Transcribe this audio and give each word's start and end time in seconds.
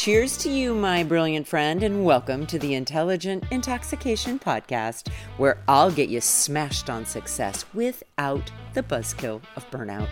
Cheers 0.00 0.38
to 0.38 0.48
you, 0.48 0.74
my 0.74 1.02
brilliant 1.02 1.46
friend, 1.46 1.82
and 1.82 2.06
welcome 2.06 2.46
to 2.46 2.58
the 2.58 2.72
Intelligent 2.72 3.44
Intoxication 3.50 4.38
Podcast, 4.38 5.12
where 5.36 5.58
I'll 5.68 5.90
get 5.90 6.08
you 6.08 6.22
smashed 6.22 6.88
on 6.88 7.04
success 7.04 7.66
without 7.74 8.50
the 8.72 8.82
buzzkill 8.82 9.42
of 9.56 9.70
burnout. 9.70 10.08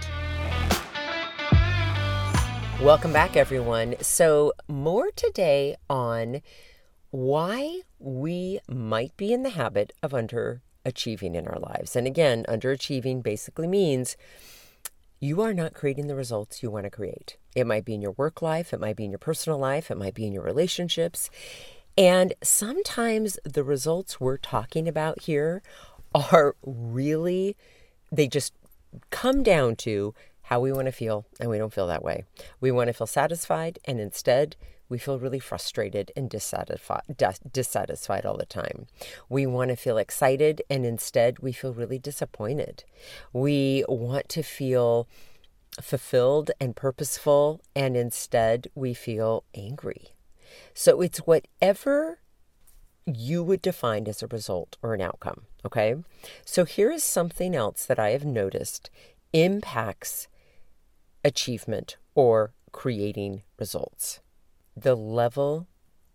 Welcome 2.83 3.15
back, 3.15 3.35
everyone. 3.35 3.95
So, 4.03 4.53
more 4.69 5.11
today 5.13 5.77
on 5.89 6.43
why 7.09 7.81
we 7.99 8.61
might 8.69 9.17
be 9.17 9.33
in 9.33 9.43
the 9.43 9.49
habit 9.49 9.95
of 10.03 10.11
underachieving 10.11 11.35
in 11.35 11.49
our 11.49 11.59
lives. 11.59 11.97
And 11.97 12.07
again, 12.07 12.45
underachieving 12.47 13.23
basically 13.23 13.67
means 13.67 14.19
you 15.21 15.41
are 15.43 15.55
not 15.55 15.75
creating 15.75 16.07
the 16.07 16.15
results 16.15 16.63
you 16.63 16.71
want 16.71 16.85
to 16.85 16.91
create. 16.91 17.37
It 17.55 17.67
might 17.67 17.85
be 17.85 17.95
in 17.95 18.03
your 18.03 18.13
work 18.13 18.41
life, 18.41 18.73
it 18.73 18.81
might 18.81 18.97
be 18.97 19.05
in 19.05 19.11
your 19.11 19.19
personal 19.19 19.59
life, 19.59 19.91
it 19.91 19.99
might 19.99 20.15
be 20.15 20.27
in 20.27 20.33
your 20.33 20.45
relationships. 20.45 21.31
And 21.97 22.35
sometimes 22.43 23.39
the 23.45 23.65
results 23.65 24.21
we're 24.21 24.37
talking 24.37 24.87
about 24.87 25.23
here 25.23 25.63
are 26.15 26.55
really, 26.63 27.57
they 28.13 28.29
just 28.29 28.55
come 29.11 29.43
down 29.43 29.77
to 29.77 30.15
how 30.43 30.61
we 30.61 30.73
want 30.73 30.87
to 30.87 30.93
feel, 30.93 31.27
and 31.41 31.51
we 31.51 31.59
don't 31.59 31.75
feel 31.75 31.89
that 31.89 32.05
way. 32.05 32.25
We 32.61 32.71
want 32.71 32.87
to 32.89 32.95
feel 32.95 33.07
satisfied, 33.07 33.79
and 33.85 34.01
instead, 34.01 34.57
we 34.89 34.99
feel 34.99 35.19
really 35.19 35.39
frustrated 35.39 36.13
and 36.17 36.31
dissatisfied, 36.31 37.03
dissatisfied 37.53 38.25
all 38.25 38.37
the 38.37 38.47
time. 38.47 38.87
We 39.29 39.47
want 39.47 39.71
to 39.71 39.77
feel 39.77 39.99
excited, 39.99 40.63
and 40.71 40.87
instead, 40.87 41.41
we 41.41 41.53
feel 41.53 41.75
really 41.75 41.99
disappointed. 41.99 42.85
We 43.33 43.85
want 43.89 44.29
to 44.31 44.43
feel 44.43 45.09
fulfilled 45.81 46.51
and 46.61 46.75
purposeful, 46.75 47.61
and 47.75 47.97
instead, 47.97 48.69
we 48.75 48.95
feel 48.95 49.45
angry. 49.55 50.15
So 50.75 51.01
it's 51.03 51.19
whatever 51.19 52.21
you 53.07 53.43
would 53.43 53.63
define 53.63 54.07
as 54.07 54.23
a 54.23 54.27
result 54.27 54.77
or 54.83 54.95
an 54.95 55.01
outcome. 55.01 55.43
Okay. 55.65 55.97
So 56.45 56.65
here 56.65 56.91
is 56.91 57.05
something 57.05 57.55
else 57.55 57.85
that 57.87 57.99
I 57.99 58.11
have 58.11 58.25
noticed 58.25 58.91
impacts 59.33 60.29
achievement 61.25 61.97
or 62.15 62.53
creating 62.73 63.43
results 63.59 64.21
the 64.83 64.95
level 64.95 65.67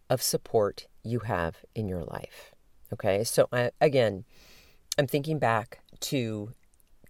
of 0.10 0.22
support 0.22 0.88
you 1.04 1.20
have 1.20 1.58
in 1.76 1.88
your 1.88 2.04
life. 2.04 2.54
Okay, 2.92 3.24
so 3.24 3.48
I, 3.52 3.72
again, 3.82 4.26
I'm 4.98 5.08
thinking 5.08 5.40
back 5.40 5.80
to 6.02 6.52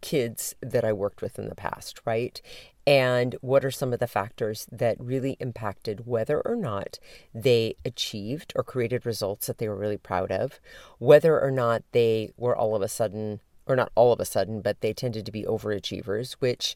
kids 0.02 0.56
that 0.62 0.84
I 0.84 0.94
worked 0.94 1.22
with 1.22 1.38
in 1.40 1.48
the 1.48 1.56
past, 1.56 2.02
right? 2.06 2.42
And 2.86 3.36
what 3.42 3.64
are 3.64 3.72
some 3.72 3.94
of 3.94 4.00
the 4.00 4.08
factors 4.08 4.68
that 4.72 4.98
really 5.00 5.38
impacted 5.40 6.06
whether 6.06 6.42
or 6.42 6.56
not 6.56 7.00
they 7.34 7.76
achieved 7.86 8.52
or 8.56 8.64
created 8.64 9.06
results 9.06 9.48
that 9.48 9.58
they 9.58 9.70
were 9.70 9.78
really 9.78 9.98
proud 9.98 10.32
of, 10.32 10.60
whether 11.00 11.40
or 11.40 11.52
not 11.52 11.84
they 11.94 12.32
were 12.38 12.56
all 12.56 12.76
of 12.76 12.82
a 12.82 12.90
sudden, 12.90 13.40
or 13.66 13.76
not 13.76 13.92
all 13.96 14.12
of 14.12 14.20
a 14.20 14.26
sudden, 14.26 14.62
but 14.62 14.82
they 14.82 14.94
tended 14.94 15.26
to 15.26 15.32
be 15.32 15.44
overachievers, 15.44 16.34
which 16.34 16.76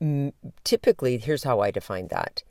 mm, 0.00 0.32
typically, 0.64 1.18
here's 1.18 1.44
how 1.44 1.60
I 1.60 1.70
define 1.70 2.08
that 2.08 2.42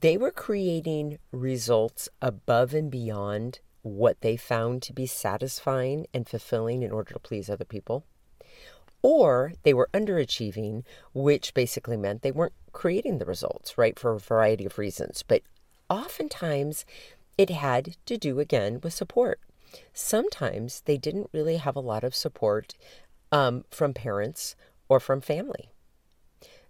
they 0.00 0.16
were 0.16 0.32
creating 0.32 1.18
results 1.30 2.08
above 2.20 2.74
and 2.74 2.90
beyond 2.90 3.60
what 3.82 4.20
they 4.22 4.36
found 4.36 4.82
to 4.82 4.92
be 4.92 5.06
satisfying 5.06 6.06
and 6.12 6.28
fulfilling 6.28 6.82
in 6.82 6.90
order 6.90 7.12
to 7.12 7.20
please 7.20 7.48
other 7.48 7.64
people. 7.64 8.04
Or 9.02 9.52
they 9.62 9.74
were 9.74 9.90
underachieving, 9.94 10.82
which 11.12 11.54
basically 11.54 11.96
meant 11.96 12.22
they 12.22 12.32
weren't 12.32 12.54
creating 12.72 13.18
the 13.18 13.26
results, 13.26 13.78
right, 13.78 13.96
for 13.96 14.12
a 14.12 14.18
variety 14.18 14.64
of 14.64 14.78
reasons. 14.78 15.22
But 15.22 15.42
oftentimes 15.88 16.84
it 17.38 17.50
had 17.50 17.96
to 18.06 18.16
do 18.16 18.40
again 18.40 18.80
with 18.82 18.94
support. 18.94 19.38
Sometimes 19.92 20.82
they 20.86 20.96
didn't 20.96 21.30
really 21.32 21.58
have 21.58 21.76
a 21.76 21.80
lot 21.80 22.02
of 22.02 22.16
support 22.16 22.74
um, 23.30 23.64
from 23.70 23.94
parents 23.94 24.56
or 24.88 24.98
from 24.98 25.20
family. 25.20 25.73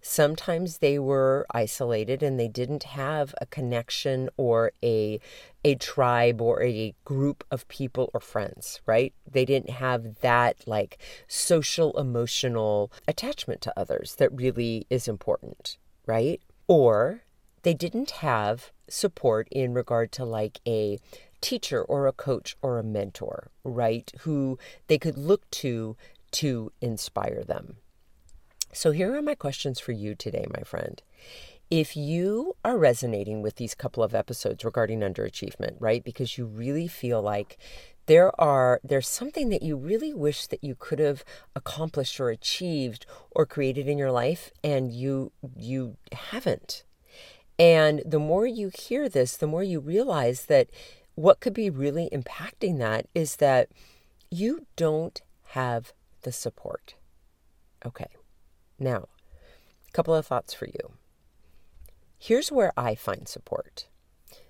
Sometimes 0.07 0.79
they 0.79 0.99
were 0.99 1.47
isolated 1.55 2.23
and 2.23 2.39
they 2.39 2.47
didn't 2.47 2.83
have 2.83 3.35
a 3.41 3.47
connection 3.47 4.29
or 4.37 4.73
a 4.83 5.19
a 5.65 5.77
tribe 5.77 6.43
or 6.43 6.63
a 6.63 6.95
group 7.07 7.43
of 7.51 7.67
people 7.69 8.11
or 8.13 8.21
friends, 8.21 8.83
right? 8.85 9.15
They 9.27 9.47
didn't 9.47 9.71
have 9.71 10.21
that 10.21 10.69
like 10.69 10.99
social 11.27 11.99
emotional 11.99 12.93
attachment 13.09 13.63
to 13.63 13.73
others 13.79 14.17
that 14.17 14.31
really 14.31 14.87
is 14.91 15.09
important, 15.09 15.79
right? 16.05 16.43
Or 16.69 17.23
they 17.63 17.73
didn't 17.73 18.11
have 18.11 18.73
support 18.87 19.49
in 19.51 19.73
regard 19.73 20.13
to 20.13 20.27
like 20.27 20.61
a 20.67 20.99
teacher 21.41 21.83
or 21.83 22.07
a 22.07 22.13
coach 22.13 22.59
or 22.61 22.79
a 22.79 22.85
mentor, 22.85 23.49
right? 23.65 24.13
Who 24.21 24.59
they 24.87 24.99
could 24.99 25.17
look 25.17 25.51
to 25.63 25.97
to 26.33 26.73
inspire 26.83 27.43
them. 27.43 27.79
So, 28.75 28.91
here 28.91 29.15
are 29.15 29.23
my 29.23 29.37
questions 29.37 29.79
for 29.79 29.93
you 29.93 30.17
today, 30.17 30.47
my 30.53 30.65
friend. 30.65 31.01
If 31.71 31.97
you 31.97 32.57
are 32.65 32.77
resonating 32.77 33.41
with 33.41 33.55
these 33.55 33.73
couple 33.73 34.03
of 34.03 34.17
episodes 34.17 34.65
regarding 34.65 35.01
underachievement, 35.01 35.77
right, 35.79 36.03
because 36.03 36.37
you 36.37 36.45
really 36.45 36.89
feel 36.89 37.23
like 37.23 37.57
there 38.07 38.39
are 38.41 38.81
there's 38.83 39.09
something 39.09 39.49
that 39.51 39.63
you 39.63 39.77
really 39.77 40.13
wish 40.13 40.49
that 40.49 40.65
you 40.65 40.75
could 40.77 40.99
have 40.99 41.25
accomplished 41.55 42.19
or 42.19 42.31
achieved 42.31 43.07
or 43.31 43.47
created 43.47 43.87
in 43.87 43.97
your 43.97 44.11
life 44.11 44.51
and 44.65 44.93
you 44.93 45.31
you 45.57 45.97
haven't. 46.13 46.83
And 47.61 48.03
the 48.05 48.19
more 48.19 48.47
you 48.47 48.73
hear 48.77 49.09
this, 49.09 49.37
the 49.37 49.47
more 49.47 49.63
you 49.63 49.79
realize 49.79 50.47
that 50.47 50.69
what 51.15 51.39
could 51.39 51.55
be 51.55 51.71
really 51.71 52.09
impacting 52.13 52.79
that 52.79 53.07
is 53.15 53.37
that 53.37 53.69
you 54.33 54.67
don't 54.75 55.23
have 55.51 55.93
the 56.23 56.33
support. 56.33 56.97
Okay. 57.87 58.09
Now, 58.85 59.09
a 59.89 59.93
couple 59.93 60.15
of 60.15 60.27
thoughts 60.27 60.53
for 60.53 60.67
you. 60.67 60.93
Here's 62.19 62.53
where 62.53 62.71
I 62.77 62.95
find 62.95 63.27
support. 63.27 63.87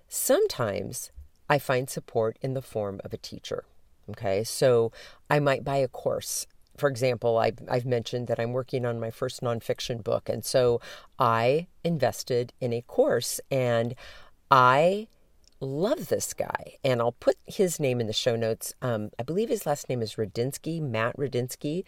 Sometimes 0.08 1.12
I 1.48 1.60
find 1.60 1.88
support 1.88 2.36
in 2.42 2.54
the 2.54 2.60
form 2.60 3.00
of 3.04 3.12
a 3.12 3.16
teacher. 3.16 3.64
Okay, 4.10 4.42
so 4.42 4.90
I 5.30 5.38
might 5.38 5.62
buy 5.62 5.76
a 5.76 5.86
course. 5.86 6.48
For 6.76 6.88
example, 6.88 7.38
I've, 7.38 7.58
I've 7.70 7.86
mentioned 7.86 8.26
that 8.26 8.40
I'm 8.40 8.52
working 8.52 8.84
on 8.84 8.98
my 8.98 9.12
first 9.12 9.40
nonfiction 9.40 10.02
book. 10.02 10.28
And 10.28 10.44
so 10.44 10.80
I 11.16 11.68
invested 11.84 12.52
in 12.60 12.72
a 12.72 12.82
course 12.82 13.40
and 13.52 13.94
I 14.50 15.06
love 15.60 16.08
this 16.08 16.34
guy. 16.34 16.74
And 16.82 17.00
I'll 17.00 17.12
put 17.12 17.36
his 17.46 17.78
name 17.78 18.00
in 18.00 18.08
the 18.08 18.12
show 18.12 18.34
notes. 18.34 18.74
Um, 18.82 19.10
I 19.16 19.22
believe 19.22 19.48
his 19.48 19.64
last 19.64 19.88
name 19.88 20.02
is 20.02 20.16
Rudinsky, 20.16 20.82
Matt 20.82 21.16
Rudinsky. 21.16 21.84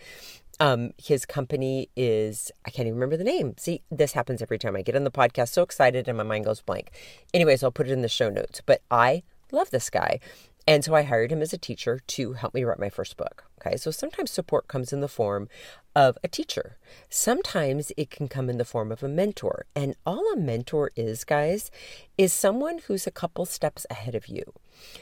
Um, 0.59 0.93
his 0.97 1.27
company 1.27 1.91
is, 1.97 2.50
I 2.65 2.71
can't 2.71 2.87
even 2.87 2.99
remember 2.99 3.17
the 3.17 3.25
name. 3.25 3.55
See, 3.59 3.83
this 3.91 4.12
happens 4.12 4.41
every 4.41 4.59
time 4.59 4.75
I 4.75 4.83
get 4.83 4.97
on 4.97 5.05
the 5.05 5.11
podcast, 5.11 5.49
so 5.50 5.62
excited 5.62 6.09
and 6.09 6.17
my 6.17 6.25
mind 6.25 6.47
goes 6.47 6.62
blank. 6.62 6.91
Anyways, 7.34 7.62
I'll 7.62 7.71
put 7.71 7.89
it 7.89 7.93
in 7.93 8.03
the 8.03 8.09
show 8.09 8.31
notes. 8.31 8.62
But 8.65 8.81
I 8.91 9.22
love 9.53 9.71
this 9.71 9.91
guy. 9.91 10.21
And 10.69 10.84
so 10.84 10.94
I 10.94 11.03
hired 11.03 11.31
him 11.31 11.43
as 11.43 11.53
a 11.53 11.59
teacher 11.59 12.00
to 12.06 12.33
help 12.33 12.53
me 12.53 12.65
write 12.65 12.81
my 12.81 12.89
first 12.89 13.17
book. 13.17 13.44
Okay, 13.61 13.77
so 13.77 13.91
sometimes 13.91 14.31
support 14.31 14.69
comes 14.69 14.93
in 14.93 15.00
the 15.00 15.09
form 15.09 15.49
of 15.94 16.19
a 16.22 16.28
teacher, 16.28 16.77
sometimes 17.09 17.91
it 17.97 18.11
can 18.11 18.28
come 18.28 18.50
in 18.50 18.59
the 18.59 18.67
form 18.67 18.93
of 18.93 19.03
a 19.03 19.09
mentor. 19.09 19.65
And 19.75 19.97
all 20.05 20.31
a 20.33 20.37
mentor 20.37 20.91
is, 20.94 21.25
guys, 21.25 21.71
is 22.19 22.34
someone 22.34 22.81
who's 22.87 23.06
a 23.06 23.11
couple 23.11 23.47
steps 23.47 23.87
ahead 23.88 24.15
of 24.15 24.28
you. 24.28 24.43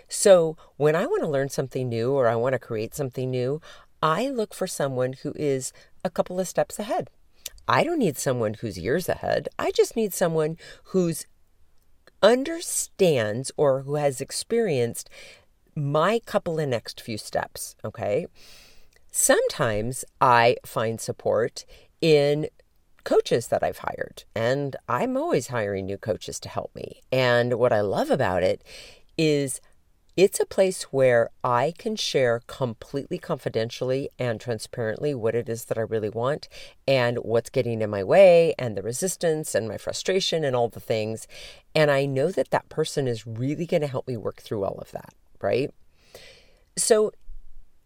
So 0.09 0.56
when 0.76 0.94
I 0.94 1.06
want 1.06 1.22
to 1.22 1.28
learn 1.28 1.48
something 1.48 1.88
new 1.88 2.12
or 2.12 2.28
I 2.28 2.36
want 2.36 2.53
to 2.53 2.60
create 2.60 2.94
something 2.94 3.28
new, 3.28 3.60
I 4.04 4.28
look 4.28 4.53
for 4.53 4.66
someone 4.66 5.15
who 5.15 5.32
is 5.34 5.72
a 6.04 6.10
couple 6.10 6.38
of 6.38 6.47
steps 6.47 6.78
ahead. 6.78 7.09
I 7.66 7.82
don't 7.82 8.00
need 8.00 8.19
someone 8.19 8.53
who's 8.53 8.78
years 8.78 9.09
ahead. 9.09 9.48
I 9.59 9.71
just 9.71 9.97
need 9.97 10.12
someone 10.12 10.59
who's 10.89 11.27
understands 12.22 13.51
or 13.56 13.80
who 13.80 13.95
has 13.95 14.21
experienced 14.21 15.09
my 15.74 16.21
couple 16.27 16.60
of 16.60 16.68
next 16.68 17.01
few 17.01 17.16
steps, 17.16 17.77
okay? 17.83 18.27
Sometimes 19.10 20.04
I 20.21 20.56
find 20.66 21.01
support 21.01 21.65
in 22.03 22.48
coaches 23.04 23.48
that 23.48 23.62
I've 23.62 23.78
hired, 23.78 24.24
and 24.34 24.77
I'm 24.86 25.16
always 25.16 25.47
hiring 25.47 25.86
new 25.86 25.97
coaches 25.97 26.39
to 26.41 26.51
help 26.51 26.74
me. 26.74 27.01
And 27.10 27.54
what 27.54 27.72
I 27.72 27.80
love 27.80 28.10
about 28.10 28.42
it 28.42 28.62
is 29.16 29.62
it's 30.16 30.39
a 30.39 30.47
place 30.47 30.84
where 30.84 31.31
I 31.43 31.72
can 31.77 31.97
share 31.97 32.41
completely 32.47 33.19
confidentially 33.19 34.11
and 34.19 34.41
transparently 34.41 35.13
what 35.13 35.34
it 35.34 35.49
is 35.49 35.65
that 35.65 35.78
I 35.78 35.83
really 35.83 36.09
want 36.09 36.49
and 36.87 37.19
what's 37.19 37.51
getting 37.51 37.83
in 37.83 37.91
my 37.91 38.05
way 38.05 38.55
and 38.57 38.77
the 38.77 38.83
resistance 38.83 39.55
and 39.55 39.66
my 39.66 39.77
frustration 39.77 40.45
and 40.45 40.55
all 40.55 40.69
the 40.69 40.78
things. 40.78 41.27
And 41.75 41.91
I 41.91 42.07
know 42.07 42.31
that 42.31 42.51
that 42.51 42.69
person 42.69 43.09
is 43.09 43.27
really 43.27 43.66
going 43.66 43.81
to 43.81 43.89
help 43.89 44.07
me 44.07 44.16
work 44.16 44.41
through 44.41 44.65
all 44.65 44.78
of 44.78 44.93
that, 44.93 45.15
right? 45.41 45.72
So 46.77 47.11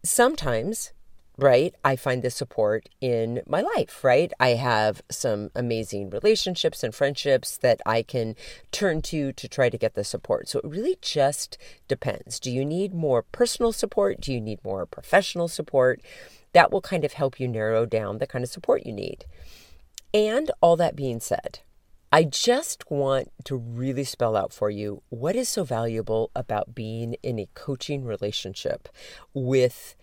sometimes 0.05 0.93
right? 1.38 1.75
I 1.85 1.94
find 1.94 2.23
the 2.23 2.31
support 2.31 2.88
in 3.00 3.43
my 3.46 3.61
life, 3.61 4.02
right? 4.02 4.32
I 4.40 4.50
have 4.50 5.02
some 5.08 5.50
amazing 5.55 6.11
relationships 6.11 6.82
and 6.82 6.93
friendships 6.93 7.56
that 7.58 7.81
I 7.87 8.02
can 8.02 8.35
turn 8.73 9.02
to 9.02 9.32
to 9.32 9.49
try 9.49 9.70
to 9.70 9.79
get 9.79 9.94
the 9.94 10.02
support. 10.02 10.49
So 10.49 10.58
it 10.58 10.64
really 10.64 10.99
just 11.00 11.56
depends. 11.87 12.40
Do 12.40 12.50
you 12.50 12.64
need 12.64 12.93
more 12.93 13.23
personal 13.23 13.73
support? 13.73 14.20
Do 14.20 14.32
you 14.32 14.40
need 14.40 14.64
more 14.64 14.85
professional 14.85 15.46
support? 15.46 16.00
That 16.52 16.73
will 16.73 16.81
kind 16.81 17.05
of 17.05 17.12
help 17.12 17.38
you 17.38 17.46
narrow 17.46 17.87
down 17.87 18.19
the 18.19 18.26
kind 18.26 18.43
of 18.43 18.50
support 18.50 18.84
you 18.84 18.93
need. 18.93 19.25
And 20.12 20.50
all 20.61 20.76
that 20.76 20.96
being 20.96 21.20
said, 21.20 21.61
I 22.11 22.25
just 22.25 22.91
want 22.91 23.31
to 23.44 23.55
really 23.55 24.05
spell 24.05 24.34
out 24.34 24.52
for 24.52 24.70
you 24.70 25.02
what 25.11 25.37
is 25.37 25.49
so 25.49 25.62
valuable 25.62 26.31
about 26.34 26.75
being 26.75 27.14
in 27.23 27.38
a 27.38 27.49
coaching 27.55 28.05
relationship 28.05 28.88
with 29.34 29.94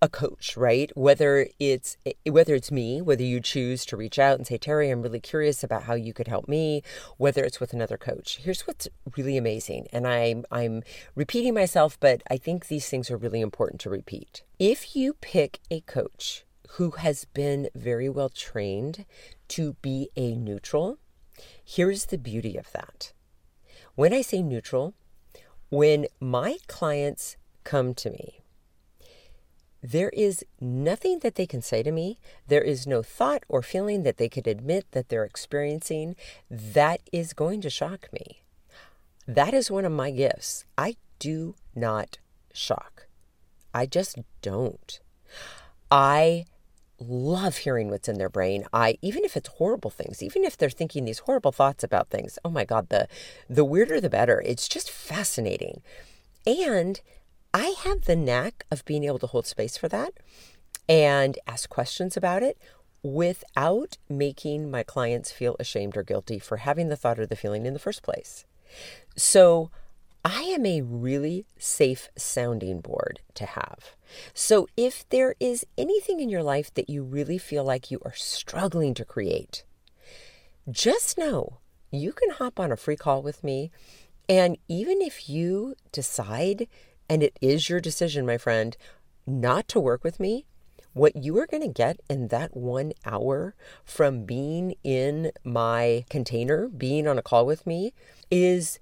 a 0.00 0.08
coach, 0.08 0.56
right? 0.56 0.90
Whether 0.96 1.48
it's 1.58 1.96
eh, 2.06 2.12
whether 2.30 2.54
it's 2.54 2.70
me, 2.70 3.02
whether 3.02 3.22
you 3.22 3.40
choose 3.40 3.84
to 3.86 3.96
reach 3.96 4.18
out 4.18 4.36
and 4.38 4.46
say, 4.46 4.58
"Terri, 4.58 4.90
I'm 4.90 5.02
really 5.02 5.20
curious 5.20 5.64
about 5.64 5.84
how 5.84 5.94
you 5.94 6.12
could 6.12 6.28
help 6.28 6.48
me," 6.48 6.82
whether 7.16 7.44
it's 7.44 7.60
with 7.60 7.72
another 7.72 7.96
coach. 7.96 8.38
Here's 8.38 8.66
what's 8.66 8.88
really 9.16 9.36
amazing, 9.36 9.88
and 9.92 10.06
I'm 10.06 10.44
I'm 10.50 10.82
repeating 11.14 11.54
myself, 11.54 11.98
but 12.00 12.22
I 12.30 12.36
think 12.36 12.66
these 12.68 12.88
things 12.88 13.10
are 13.10 13.16
really 13.16 13.40
important 13.40 13.80
to 13.82 13.90
repeat. 13.90 14.42
If 14.58 14.94
you 14.94 15.14
pick 15.14 15.60
a 15.70 15.80
coach 15.80 16.44
who 16.72 16.92
has 16.92 17.24
been 17.24 17.68
very 17.74 18.08
well 18.08 18.28
trained 18.28 19.04
to 19.48 19.74
be 19.82 20.10
a 20.16 20.34
neutral, 20.36 20.98
here's 21.64 22.06
the 22.06 22.18
beauty 22.18 22.56
of 22.56 22.70
that. 22.72 23.12
When 23.94 24.12
I 24.12 24.22
say 24.22 24.42
neutral, 24.42 24.94
when 25.70 26.06
my 26.20 26.58
clients 26.68 27.36
come 27.64 27.94
to 27.94 28.10
me 28.10 28.42
there 29.82 30.10
is 30.10 30.44
nothing 30.60 31.20
that 31.20 31.36
they 31.36 31.46
can 31.46 31.62
say 31.62 31.82
to 31.82 31.92
me. 31.92 32.18
There 32.46 32.62
is 32.62 32.86
no 32.86 33.02
thought 33.02 33.44
or 33.48 33.62
feeling 33.62 34.02
that 34.02 34.16
they 34.16 34.28
could 34.28 34.46
admit 34.46 34.86
that 34.92 35.08
they're 35.08 35.24
experiencing 35.24 36.16
that 36.50 37.00
is 37.12 37.32
going 37.32 37.60
to 37.60 37.70
shock 37.70 38.08
me. 38.12 38.42
That 39.26 39.54
is 39.54 39.70
one 39.70 39.84
of 39.84 39.92
my 39.92 40.10
gifts. 40.10 40.64
I 40.76 40.96
do 41.18 41.54
not 41.74 42.18
shock. 42.52 43.06
I 43.74 43.86
just 43.86 44.18
don't. 44.42 45.00
I 45.90 46.46
love 47.00 47.58
hearing 47.58 47.90
what's 47.90 48.08
in 48.08 48.18
their 48.18 48.28
brain. 48.28 48.64
I 48.72 48.98
even 49.02 49.24
if 49.24 49.36
it's 49.36 49.48
horrible 49.50 49.90
things, 49.90 50.22
even 50.22 50.44
if 50.44 50.56
they're 50.56 50.70
thinking 50.70 51.04
these 51.04 51.20
horrible 51.20 51.52
thoughts 51.52 51.84
about 51.84 52.10
things. 52.10 52.38
Oh 52.44 52.50
my 52.50 52.64
god, 52.64 52.88
the 52.88 53.06
the 53.48 53.64
weirder 53.64 54.00
the 54.00 54.10
better. 54.10 54.42
It's 54.44 54.68
just 54.68 54.90
fascinating. 54.90 55.82
And 56.46 57.00
I 57.58 57.74
have 57.82 58.02
the 58.04 58.14
knack 58.14 58.66
of 58.70 58.84
being 58.84 59.02
able 59.02 59.18
to 59.18 59.26
hold 59.26 59.44
space 59.44 59.76
for 59.76 59.88
that 59.88 60.12
and 60.88 61.36
ask 61.44 61.68
questions 61.68 62.16
about 62.16 62.44
it 62.44 62.56
without 63.02 63.98
making 64.08 64.70
my 64.70 64.84
clients 64.84 65.32
feel 65.32 65.56
ashamed 65.58 65.96
or 65.96 66.04
guilty 66.04 66.38
for 66.38 66.58
having 66.58 66.88
the 66.88 66.94
thought 66.94 67.18
or 67.18 67.26
the 67.26 67.34
feeling 67.34 67.66
in 67.66 67.72
the 67.72 67.80
first 67.80 68.04
place. 68.04 68.44
So, 69.16 69.72
I 70.24 70.42
am 70.42 70.64
a 70.66 70.82
really 70.82 71.46
safe 71.58 72.10
sounding 72.16 72.80
board 72.80 73.22
to 73.34 73.44
have. 73.44 73.96
So, 74.34 74.68
if 74.76 75.08
there 75.08 75.34
is 75.40 75.66
anything 75.76 76.20
in 76.20 76.28
your 76.28 76.44
life 76.44 76.72
that 76.74 76.88
you 76.88 77.02
really 77.02 77.38
feel 77.38 77.64
like 77.64 77.90
you 77.90 78.00
are 78.04 78.14
struggling 78.14 78.94
to 78.94 79.04
create, 79.04 79.64
just 80.70 81.18
know 81.18 81.58
you 81.90 82.12
can 82.12 82.30
hop 82.30 82.60
on 82.60 82.70
a 82.70 82.76
free 82.76 82.96
call 82.96 83.20
with 83.20 83.42
me. 83.42 83.72
And 84.28 84.58
even 84.68 85.02
if 85.02 85.28
you 85.28 85.74
decide 85.90 86.68
and 87.08 87.22
it 87.22 87.38
is 87.40 87.68
your 87.68 87.80
decision, 87.80 88.26
my 88.26 88.38
friend, 88.38 88.76
not 89.26 89.68
to 89.68 89.80
work 89.80 90.04
with 90.04 90.20
me. 90.20 90.46
What 90.94 91.16
you 91.16 91.38
are 91.38 91.46
going 91.46 91.62
to 91.62 91.68
get 91.68 92.00
in 92.08 92.28
that 92.28 92.56
one 92.56 92.92
hour 93.04 93.54
from 93.84 94.24
being 94.24 94.74
in 94.82 95.30
my 95.44 96.04
container, 96.10 96.68
being 96.68 97.06
on 97.06 97.18
a 97.18 97.22
call 97.22 97.46
with 97.46 97.66
me, 97.66 97.92
is 98.30 98.80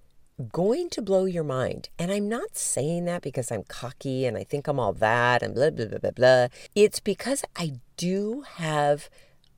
going 0.52 0.90
to 0.90 1.02
blow 1.02 1.24
your 1.24 1.44
mind. 1.44 1.88
And 1.98 2.12
I'm 2.12 2.28
not 2.28 2.56
saying 2.56 3.04
that 3.06 3.22
because 3.22 3.50
I'm 3.50 3.64
cocky 3.64 4.24
and 4.24 4.36
I 4.36 4.44
think 4.44 4.68
I'm 4.68 4.78
all 4.78 4.92
that 4.94 5.42
and 5.42 5.54
blah, 5.54 5.70
blah, 5.70 5.86
blah, 5.86 5.98
blah, 5.98 6.10
blah. 6.10 6.48
It's 6.74 7.00
because 7.00 7.44
I 7.56 7.80
do 7.96 8.44
have 8.56 9.08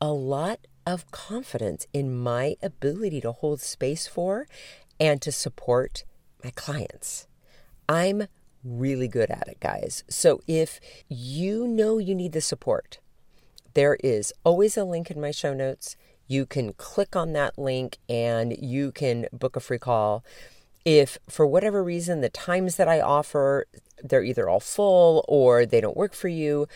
a 0.01 0.11
lot 0.11 0.59
of 0.85 1.11
confidence 1.11 1.85
in 1.93 2.17
my 2.17 2.55
ability 2.63 3.21
to 3.21 3.31
hold 3.31 3.61
space 3.61 4.07
for 4.07 4.47
and 4.99 5.21
to 5.21 5.31
support 5.31 6.03
my 6.43 6.51
clients. 6.51 7.27
I'm 7.87 8.27
really 8.63 9.07
good 9.07 9.29
at 9.29 9.47
it, 9.47 9.59
guys. 9.59 10.03
So 10.09 10.41
if 10.47 10.79
you 11.07 11.67
know 11.67 11.97
you 11.97 12.15
need 12.15 12.33
the 12.33 12.41
support, 12.41 12.99
there 13.73 13.97
is 14.03 14.33
always 14.43 14.77
a 14.77 14.83
link 14.83 15.11
in 15.11 15.21
my 15.21 15.31
show 15.31 15.53
notes. 15.53 15.95
You 16.27 16.45
can 16.45 16.73
click 16.73 17.15
on 17.15 17.33
that 17.33 17.57
link 17.57 17.97
and 18.07 18.55
you 18.59 18.91
can 18.91 19.27
book 19.31 19.55
a 19.55 19.59
free 19.59 19.79
call. 19.79 20.23
If 20.85 21.17
for 21.27 21.45
whatever 21.45 21.83
reason 21.83 22.21
the 22.21 22.29
times 22.29 22.75
that 22.77 22.87
I 22.87 23.01
offer 23.01 23.65
they're 24.03 24.23
either 24.23 24.47
all 24.47 24.59
full 24.59 25.25
or 25.27 25.65
they 25.65 25.81
don't 25.81 25.97
work 25.97 26.13
for 26.13 26.29
you, 26.29 26.67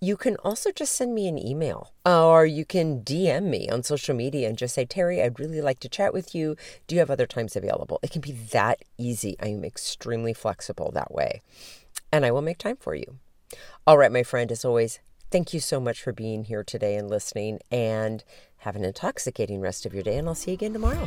you 0.00 0.16
can 0.16 0.36
also 0.36 0.72
just 0.72 0.94
send 0.94 1.14
me 1.14 1.28
an 1.28 1.38
email 1.38 1.92
or 2.06 2.46
you 2.46 2.64
can 2.64 3.02
DM 3.02 3.44
me 3.44 3.68
on 3.68 3.82
social 3.82 4.16
media 4.16 4.48
and 4.48 4.56
just 4.56 4.74
say, 4.74 4.86
Terri, 4.86 5.22
I'd 5.22 5.38
really 5.38 5.60
like 5.60 5.78
to 5.80 5.90
chat 5.90 6.14
with 6.14 6.34
you. 6.34 6.56
Do 6.86 6.94
you 6.94 7.00
have 7.00 7.10
other 7.10 7.26
times 7.26 7.54
available? 7.54 8.00
It 8.02 8.10
can 8.10 8.22
be 8.22 8.32
that 8.32 8.82
easy. 8.96 9.36
I 9.40 9.48
am 9.48 9.62
extremely 9.62 10.32
flexible 10.32 10.90
that 10.94 11.12
way, 11.12 11.42
and 12.10 12.24
I 12.24 12.30
will 12.30 12.40
make 12.40 12.58
time 12.58 12.76
for 12.76 12.94
you. 12.94 13.18
All 13.86 13.98
right, 13.98 14.12
my 14.12 14.22
friend, 14.22 14.50
as 14.50 14.64
always, 14.64 15.00
thank 15.30 15.52
you 15.52 15.60
so 15.60 15.78
much 15.80 16.02
for 16.02 16.12
being 16.12 16.44
here 16.44 16.64
today 16.64 16.96
and 16.96 17.10
listening, 17.10 17.60
and 17.70 18.24
have 18.58 18.76
an 18.76 18.84
intoxicating 18.84 19.60
rest 19.60 19.84
of 19.84 19.92
your 19.92 20.02
day, 20.02 20.16
and 20.16 20.28
I'll 20.28 20.34
see 20.34 20.52
you 20.52 20.54
again 20.54 20.72
tomorrow. 20.72 21.06